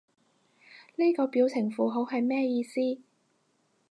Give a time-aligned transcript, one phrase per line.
[0.95, 2.81] 呢個表情符號係咩意思？